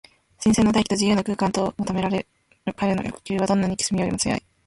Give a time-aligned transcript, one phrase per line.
[0.39, 2.27] 新鮮な大気と自由な空間とを求める
[2.73, 4.41] かれの欲求は、どんな憎しみよりも強い。